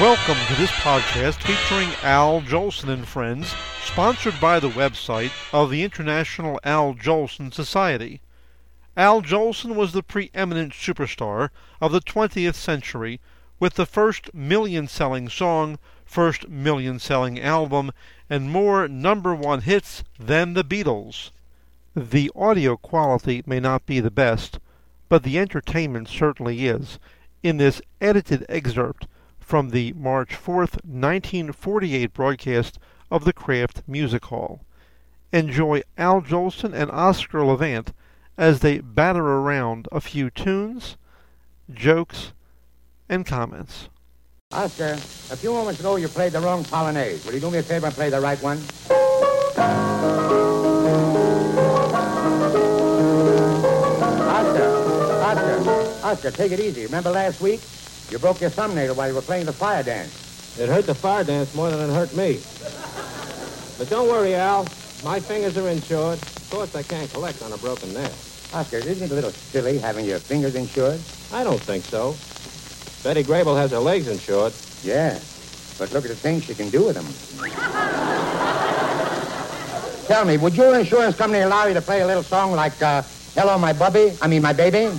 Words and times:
Welcome 0.00 0.36
to 0.46 0.54
this 0.54 0.70
podcast 0.70 1.42
featuring 1.42 1.88
Al 2.04 2.40
Jolson 2.40 2.88
and 2.88 3.04
Friends, 3.04 3.52
sponsored 3.82 4.38
by 4.40 4.60
the 4.60 4.68
website 4.68 5.32
of 5.52 5.70
the 5.70 5.82
International 5.82 6.60
Al 6.62 6.94
Jolson 6.94 7.52
Society. 7.52 8.20
Al 8.96 9.22
Jolson 9.22 9.74
was 9.74 9.90
the 9.90 10.04
preeminent 10.04 10.72
superstar 10.72 11.50
of 11.80 11.90
the 11.90 12.00
20th 12.00 12.54
century 12.54 13.18
with 13.58 13.74
the 13.74 13.86
first 13.86 14.32
million 14.32 14.86
selling 14.86 15.28
song, 15.28 15.80
first 16.04 16.48
million 16.48 17.00
selling 17.00 17.40
album, 17.40 17.90
and 18.30 18.52
more 18.52 18.86
number 18.86 19.34
one 19.34 19.62
hits 19.62 20.04
than 20.16 20.54
the 20.54 20.62
Beatles. 20.62 21.32
The 21.96 22.30
audio 22.36 22.76
quality 22.76 23.42
may 23.46 23.58
not 23.58 23.84
be 23.84 23.98
the 23.98 24.12
best, 24.12 24.60
but 25.08 25.24
the 25.24 25.40
entertainment 25.40 26.06
certainly 26.06 26.68
is, 26.68 27.00
in 27.42 27.56
this 27.56 27.82
edited 28.00 28.46
excerpt 28.48 29.08
from 29.48 29.70
the 29.70 29.94
March 29.94 30.36
4th, 30.36 30.76
1948 30.84 32.12
broadcast 32.12 32.78
of 33.10 33.24
the 33.24 33.32
Kraft 33.32 33.82
Music 33.86 34.26
Hall. 34.26 34.60
Enjoy 35.32 35.80
Al 35.96 36.20
Jolson 36.20 36.74
and 36.74 36.90
Oscar 36.90 37.42
Levant 37.42 37.94
as 38.36 38.60
they 38.60 38.80
batter 38.80 39.24
around 39.24 39.88
a 39.90 40.02
few 40.02 40.28
tunes, 40.28 40.98
jokes, 41.72 42.34
and 43.08 43.24
comments. 43.24 43.88
Oscar, 44.52 44.92
a 44.92 45.36
few 45.36 45.54
moments 45.54 45.80
ago 45.80 45.96
you 45.96 46.08
played 46.08 46.32
the 46.32 46.40
wrong 46.40 46.62
polonaise. 46.64 47.24
Will 47.24 47.32
you 47.32 47.40
do 47.40 47.50
me 47.50 47.56
a 47.56 47.62
favor 47.62 47.86
and 47.86 47.94
play 47.94 48.10
the 48.10 48.20
right 48.20 48.42
one? 48.42 48.58
Oscar, 54.28 54.68
Oscar, 55.24 56.06
Oscar, 56.06 56.30
take 56.32 56.52
it 56.52 56.60
easy. 56.60 56.84
Remember 56.84 57.10
last 57.10 57.40
week? 57.40 57.62
You 58.10 58.18
broke 58.18 58.40
your 58.40 58.50
thumbnail 58.50 58.94
while 58.94 59.08
you 59.08 59.14
were 59.14 59.22
playing 59.22 59.46
the 59.46 59.52
fire 59.52 59.82
dance. 59.82 60.58
It 60.58 60.68
hurt 60.68 60.86
the 60.86 60.94
fire 60.94 61.24
dance 61.24 61.54
more 61.54 61.70
than 61.70 61.90
it 61.90 61.92
hurt 61.92 62.14
me. 62.16 62.40
But 63.78 63.88
don't 63.90 64.08
worry, 64.08 64.34
Al. 64.34 64.64
My 65.04 65.20
fingers 65.20 65.56
are 65.56 65.68
insured. 65.68 66.18
Of 66.18 66.48
course, 66.50 66.74
I 66.74 66.82
can't 66.82 67.10
collect 67.12 67.42
on 67.42 67.52
a 67.52 67.58
broken 67.58 67.92
nail. 67.92 68.10
Oscar, 68.52 68.78
isn't 68.78 69.02
it 69.02 69.10
a 69.10 69.14
little 69.14 69.30
silly 69.30 69.78
having 69.78 70.06
your 70.06 70.18
fingers 70.18 70.54
insured? 70.54 71.00
I 71.32 71.44
don't 71.44 71.60
think 71.60 71.84
so. 71.84 72.16
Betty 73.04 73.22
Grable 73.22 73.56
has 73.56 73.70
her 73.70 73.78
legs 73.78 74.08
insured. 74.08 74.54
Yeah, 74.82 75.20
but 75.78 75.92
look 75.92 76.04
at 76.04 76.08
the 76.08 76.16
things 76.16 76.44
she 76.44 76.54
can 76.54 76.70
do 76.70 76.84
with 76.84 76.94
them. 76.96 77.06
Tell 80.06 80.24
me, 80.24 80.38
would 80.38 80.56
your 80.56 80.78
insurance 80.78 81.14
company 81.14 81.42
allow 81.42 81.66
you 81.66 81.74
to 81.74 81.82
play 81.82 82.00
a 82.00 82.06
little 82.06 82.22
song 82.22 82.52
like 82.52 82.80
uh, 82.82 83.02
Hello, 83.34 83.58
My 83.58 83.74
Bubby? 83.74 84.16
I 84.22 84.26
mean, 84.26 84.40
My 84.40 84.54
Baby? 84.54 84.90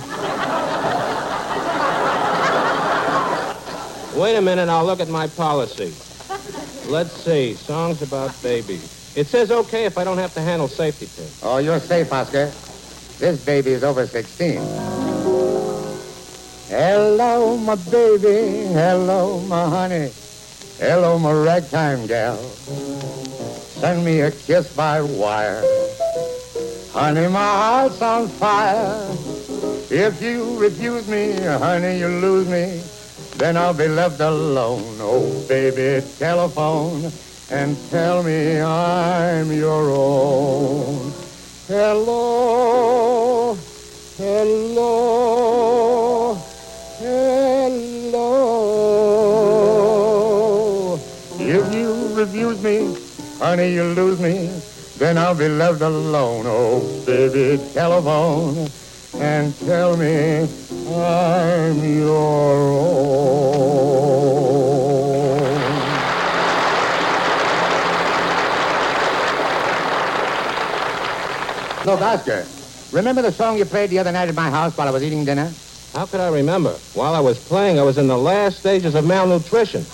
Wait 4.14 4.36
a 4.36 4.42
minute, 4.42 4.68
I'll 4.68 4.84
look 4.84 5.00
at 5.00 5.08
my 5.08 5.28
policy. 5.28 5.94
Let's 6.90 7.12
see, 7.12 7.54
songs 7.54 8.02
about 8.02 8.40
babies. 8.42 9.12
It 9.16 9.26
says 9.26 9.50
okay 9.50 9.84
if 9.84 9.96
I 9.96 10.04
don't 10.04 10.18
have 10.18 10.34
to 10.34 10.40
handle 10.40 10.68
safety 10.68 11.06
pins. 11.06 11.40
Oh, 11.42 11.58
you're 11.58 11.78
safe, 11.78 12.12
Oscar. 12.12 12.50
This 13.18 13.44
baby 13.44 13.70
is 13.70 13.84
over 13.84 14.06
16. 14.06 14.60
Hello, 16.68 17.56
my 17.56 17.76
baby. 17.76 18.66
Hello, 18.72 19.40
my 19.42 19.68
honey. 19.68 20.10
Hello, 20.78 21.18
my 21.18 21.32
ragtime 21.32 22.06
gal. 22.06 22.36
Send 22.36 24.04
me 24.04 24.20
a 24.20 24.30
kiss 24.30 24.74
by 24.74 25.02
wire. 25.02 25.62
Honey, 26.92 27.28
my 27.28 27.38
heart's 27.38 28.02
on 28.02 28.28
fire. 28.28 29.06
If 29.90 30.20
you 30.20 30.58
refuse 30.58 31.06
me, 31.08 31.32
honey, 31.40 31.98
you 31.98 32.08
lose 32.08 32.48
me. 32.48 32.82
Then 33.40 33.56
I'll 33.56 33.72
be 33.72 33.88
left 33.88 34.20
alone. 34.20 34.98
Oh, 35.00 35.44
baby, 35.48 36.06
telephone 36.18 37.10
and 37.50 37.74
tell 37.88 38.22
me 38.22 38.60
I'm 38.60 39.50
your 39.50 39.90
own. 39.90 41.10
Hello, 41.66 43.56
hello, 44.18 45.54
hello. 46.98 47.80
If 51.38 51.74
you 51.74 52.14
refuse 52.14 52.62
me, 52.62 52.94
honey, 53.38 53.72
you 53.72 53.84
lose 53.84 54.20
me. 54.20 54.50
Then 54.98 55.16
I'll 55.16 55.34
be 55.34 55.48
left 55.48 55.80
alone. 55.80 56.44
Oh, 56.46 56.82
baby, 57.06 57.58
telephone 57.72 58.68
and 59.14 59.54
tell 59.60 59.96
me 59.96 60.48
I'm 60.94 61.84
your 61.98 62.39
Look, 72.00 72.08
Oscar, 72.08 72.46
remember 72.96 73.20
the 73.20 73.30
song 73.30 73.58
you 73.58 73.66
played 73.66 73.90
the 73.90 73.98
other 73.98 74.10
night 74.10 74.30
at 74.30 74.34
my 74.34 74.48
house 74.48 74.74
while 74.74 74.88
I 74.88 74.90
was 74.90 75.02
eating 75.02 75.22
dinner? 75.26 75.52
How 75.92 76.06
could 76.06 76.20
I 76.20 76.28
remember? 76.30 76.70
While 76.94 77.14
I 77.14 77.20
was 77.20 77.38
playing, 77.38 77.78
I 77.78 77.82
was 77.82 77.98
in 77.98 78.06
the 78.06 78.16
last 78.16 78.58
stages 78.60 78.94
of 78.94 79.04
malnutrition. 79.06 79.84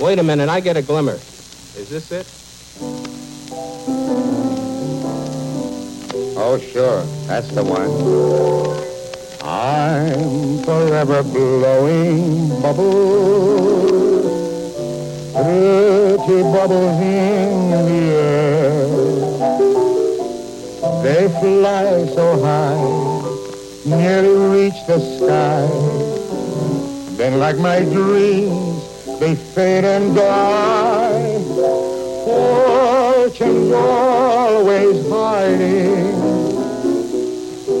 Wait 0.00 0.18
a 0.18 0.22
minute, 0.22 0.48
I 0.48 0.60
get 0.60 0.78
a 0.78 0.80
glimmer. 0.80 1.16
Is 1.76 1.90
this 1.90 2.10
it? 2.12 2.26
Oh, 6.38 6.58
sure, 6.72 7.02
that's 7.26 7.48
the 7.48 7.62
one. 7.62 7.90
I'm 9.42 10.62
forever 10.64 11.22
blowing 11.24 12.48
bubbles, 12.62 14.24
pretty 15.34 16.42
bubbles 16.42 17.02
in 17.02 17.70
the 17.70 18.14
air. 18.14 18.85
They 21.06 21.28
fly 21.28 22.04
so 22.16 22.26
high, 22.42 22.82
nearly 23.84 24.34
reach 24.58 24.78
the 24.88 24.98
sky. 24.98 25.68
Then, 27.16 27.38
like 27.38 27.58
my 27.58 27.78
dreams, 27.84 28.82
they 29.20 29.36
fade 29.36 29.84
and 29.84 30.16
die. 30.16 31.38
Fortune's 32.24 33.72
always 33.72 35.08
hiding. 35.08 36.12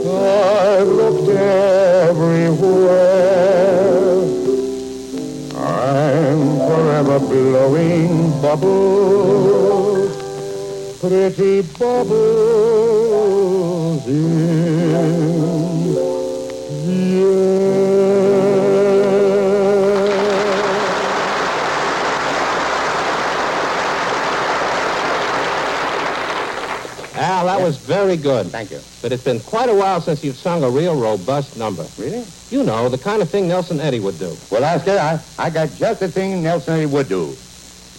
I've 0.06 0.86
looked 0.86 1.28
everywhere. 1.28 2.46
I'm 5.56 6.58
forever 6.68 7.18
blowing 7.18 8.40
bubbles, 8.40 10.14
pretty 11.00 11.62
bubbles 11.76 12.45
very 27.86 28.16
good. 28.16 28.46
Thank 28.48 28.70
you. 28.70 28.80
But 29.02 29.12
it's 29.12 29.24
been 29.24 29.40
quite 29.40 29.68
a 29.68 29.74
while 29.74 30.00
since 30.00 30.22
you've 30.22 30.36
sung 30.36 30.62
a 30.62 30.70
real 30.70 31.00
robust 31.00 31.56
number. 31.56 31.86
Really? 31.98 32.24
You 32.50 32.62
know, 32.62 32.88
the 32.88 32.98
kind 32.98 33.22
of 33.22 33.30
thing 33.30 33.48
Nelson 33.48 33.80
Eddy 33.80 34.00
would 34.00 34.18
do. 34.18 34.36
Well, 34.50 34.64
Oscar, 34.64 34.98
I, 34.98 35.20
I 35.38 35.50
got 35.50 35.74
just 35.74 36.00
the 36.00 36.08
thing 36.08 36.42
Nelson 36.42 36.74
Eddy 36.74 36.86
would 36.86 37.08
do. 37.08 37.36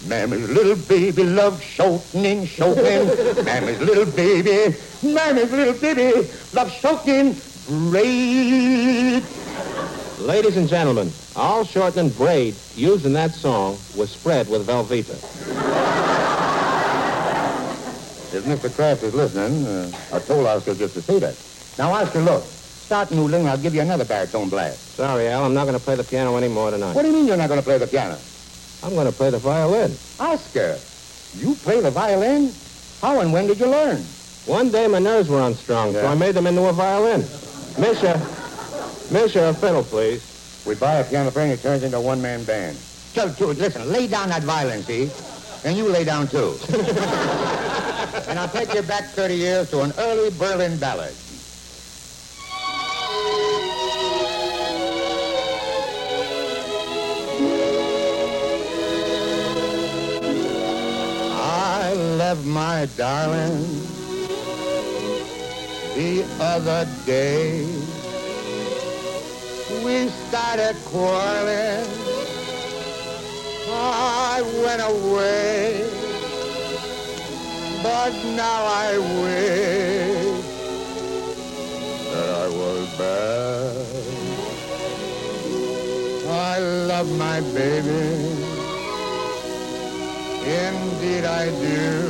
Mammy's 0.05 0.49
little 0.49 0.75
baby 0.75 1.23
loves 1.23 1.65
choking, 1.65 2.45
choking. 2.45 3.07
Mammy's 3.43 3.79
little 3.81 4.05
baby, 4.05 4.75
Mammy's 5.03 5.51
little 5.51 5.73
baby 5.73 6.29
loves 6.53 6.79
choking. 6.79 7.35
braid. 7.67 9.23
Ladies 10.19 10.57
and 10.57 10.67
gentlemen, 10.67 11.11
all 11.35 11.63
shortening 11.63 12.09
braid 12.09 12.55
used 12.75 13.05
in 13.05 13.13
that 13.13 13.33
song 13.33 13.77
was 13.95 14.09
spread 14.09 14.49
with 14.49 14.65
Velveeta. 14.67 15.15
If 18.33 18.43
Mr. 18.45 18.73
Kraft 18.73 19.03
is 19.03 19.13
listening, 19.13 19.65
uh, 19.65 19.91
I 20.13 20.19
told 20.19 20.45
Oscar 20.47 20.75
just 20.75 20.93
to 20.95 21.01
say 21.01 21.19
that. 21.19 21.35
Now, 21.77 21.93
Oscar, 21.93 22.19
look. 22.21 22.43
Start 22.43 23.09
noodling, 23.09 23.39
and 23.41 23.49
I'll 23.49 23.57
give 23.57 23.75
you 23.75 23.81
another 23.81 24.05
baritone 24.05 24.47
blast. 24.47 24.79
Sorry, 24.95 25.27
Al, 25.27 25.43
I'm 25.43 25.53
not 25.53 25.65
going 25.65 25.77
to 25.77 25.83
play 25.83 25.95
the 25.95 26.05
piano 26.05 26.37
anymore 26.37 26.71
tonight. 26.71 26.93
What 26.95 27.01
do 27.01 27.09
you 27.09 27.13
mean 27.13 27.27
you're 27.27 27.35
not 27.35 27.49
going 27.49 27.59
to 27.59 27.63
play 27.65 27.77
the 27.77 27.87
piano? 27.87 28.17
I'm 28.83 28.93
going 28.93 29.05
to 29.05 29.11
play 29.11 29.29
the 29.29 29.39
violin. 29.39 29.97
Oscar, 30.19 30.79
you 31.35 31.55
play 31.55 31.81
the 31.81 31.91
violin? 31.91 32.53
How 33.01 33.19
and 33.19 33.33
when 33.33 33.47
did 33.47 33.59
you 33.59 33.67
learn? 33.67 34.01
One 34.45 34.71
day 34.71 34.87
my 34.87 34.99
nerves 34.99 35.29
were 35.29 35.41
unstrung, 35.41 35.93
so 35.93 36.05
I 36.05 36.15
made 36.15 36.35
them 36.35 36.47
into 36.47 36.65
a 36.65 36.73
violin. 36.73 37.21
Misha, 37.77 38.17
Misha, 39.11 39.49
a 39.49 39.53
fiddle, 39.53 39.83
please. 39.83 40.21
We 40.65 40.75
buy 40.75 40.95
a 40.95 41.03
piano 41.03 41.31
player 41.31 41.45
and 41.45 41.53
it 41.53 41.61
turns 41.61 41.83
into 41.83 41.97
a 41.97 42.01
one-man 42.01 42.43
band. 42.43 42.77
Tell 43.13 43.33
to 43.33 43.49
it, 43.51 43.57
listen, 43.57 43.91
lay 43.91 44.07
down 44.07 44.29
that 44.29 44.43
violin, 44.43 44.83
see? 44.83 45.09
And 45.63 45.77
you 45.77 45.87
lay 45.89 46.03
down, 46.03 46.27
too. 46.27 46.59
and 48.27 48.37
I'll 48.37 48.49
take 48.49 48.73
you 48.73 48.81
back 48.83 49.13
30 49.13 49.35
years 49.35 49.69
to 49.69 49.81
an 49.81 49.93
early 49.97 50.29
Berlin 50.29 50.77
ballad. 50.77 51.15
Left 62.27 62.45
my 62.45 62.85
darling 62.97 63.63
the 65.95 66.25
other 66.41 66.85
day. 67.05 67.63
We 69.85 70.09
started 70.09 70.75
quarreling. 70.87 71.87
I 73.71 74.41
went 74.63 74.81
away. 74.93 75.87
But 77.81 78.11
now 78.43 78.61
I 78.85 78.89
wish 79.23 80.43
that 82.11 82.29
I 82.43 82.47
was 82.61 82.83
back. 82.99 83.87
I 86.27 86.59
love 86.91 87.09
my 87.17 87.39
baby. 87.55 88.57
Indeed 90.47 91.25
I 91.25 91.45
do. 91.61 92.06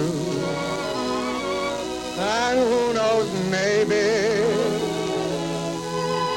Maybe 3.50 4.06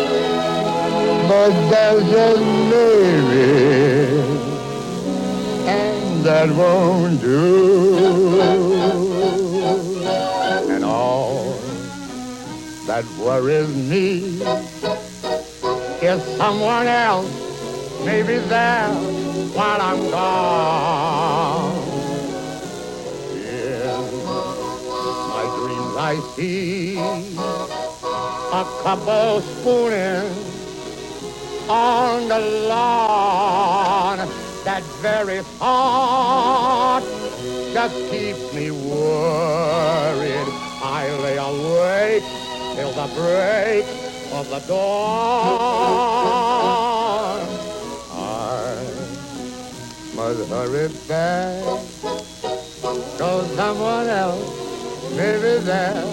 But 1.28 1.50
there's 1.70 2.04
just 2.10 2.42
maybe, 2.70 3.36
and 5.68 6.24
that 6.24 6.48
won't 6.50 7.20
do. 7.20 8.40
And 10.70 10.84
all 10.84 11.52
that 12.86 13.04
worries 13.18 13.68
me 13.68 14.40
is 16.00 16.22
someone 16.38 16.86
else 16.86 17.30
may 18.06 18.22
be 18.22 18.38
there 18.38 18.88
while 19.54 19.80
I'm 19.82 20.10
gone. 20.10 21.77
I 26.08 26.16
see 26.36 26.96
a 26.96 28.64
couple 28.82 29.42
spooning 29.42 30.32
on 31.68 32.28
the 32.28 32.38
lawn. 32.66 34.16
That 34.64 34.82
very 35.02 35.42
thought 35.58 37.02
just 37.74 37.94
keeps 38.10 38.54
me 38.54 38.70
worried. 38.70 40.48
I 40.80 41.10
lay 41.20 41.36
awake 41.36 42.24
till 42.74 42.92
the 42.92 43.08
break 43.14 43.84
of 44.32 44.48
the 44.48 44.60
dawn. 44.60 44.88
I 48.12 48.80
must 50.14 50.48
hurry 50.48 50.88
back, 51.06 51.64
so 53.18 53.44
someone 53.56 54.06
else 54.06 54.67
may 55.16 55.34
be 55.36 55.58
there 55.64 56.04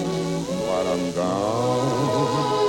while 0.66 0.88
I'm 0.88 1.12
gone. 1.14 2.66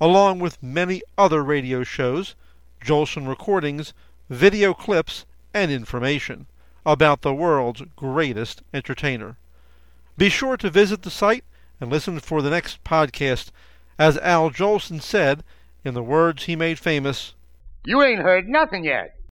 Along 0.00 0.38
with 0.38 0.62
many 0.62 1.02
other 1.18 1.44
radio 1.44 1.84
shows, 1.84 2.36
Jolson 2.82 3.28
recordings, 3.28 3.92
video 4.30 4.72
clips, 4.72 5.26
and 5.52 5.70
information 5.70 6.46
about 6.86 7.20
the 7.20 7.34
world's 7.34 7.82
greatest 7.96 8.62
entertainer. 8.72 9.36
Be 10.16 10.30
sure 10.30 10.56
to 10.56 10.70
visit 10.70 11.02
the 11.02 11.10
site 11.10 11.44
and 11.82 11.90
listen 11.90 12.18
for 12.18 12.40
the 12.40 12.48
next 12.48 12.82
podcast. 12.82 13.50
As 13.98 14.16
Al 14.16 14.50
Jolson 14.50 15.02
said, 15.02 15.44
in 15.84 15.94
the 15.94 16.02
words 16.02 16.44
he 16.44 16.56
made 16.56 16.78
famous, 16.78 17.34
You 17.84 18.02
ain't 18.02 18.22
heard 18.22 18.48
nothing 18.48 18.84
yet. 18.84 19.14